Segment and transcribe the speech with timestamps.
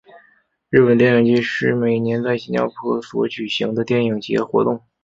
[0.71, 4.83] 日本电影祭是每年在新加坡所举行的电影节活动。